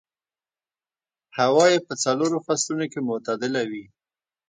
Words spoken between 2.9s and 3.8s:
کې معتدله